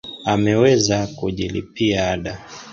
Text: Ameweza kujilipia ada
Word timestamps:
Ameweza 0.25 1.07
kujilipia 1.07 2.11
ada 2.11 2.39